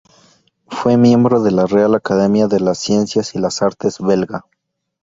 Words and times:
Fue 0.65 0.97
miembro 0.97 1.43
de 1.43 1.51
la 1.51 1.67
Real 1.67 1.93
Academia 1.93 2.47
de 2.47 2.59
las 2.59 2.79
Ciencias 2.79 3.35
y 3.35 3.37
las 3.37 3.61
Artes 3.61 3.99
Belga. 3.99 4.45